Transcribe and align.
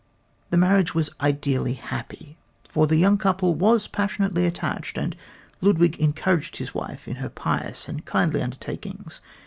The 0.49 0.57
marriage 0.57 0.95
was 0.95 1.11
ideally 1.21 1.73
happy, 1.75 2.35
for 2.67 2.87
the 2.87 2.95
young 2.97 3.19
couple 3.19 3.53
was 3.53 3.87
passionately 3.87 4.47
attached, 4.47 4.97
and 4.97 5.15
Ludwig 5.61 5.95
encouraged 5.99 6.57
his 6.57 6.73
wife 6.73 7.07
in 7.07 7.17
her 7.17 7.29
pious 7.29 7.87
and 7.87 8.03
kindly 8.03 8.41
undertakings. 8.41 9.21